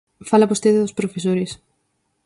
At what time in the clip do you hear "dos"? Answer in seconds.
0.83-0.97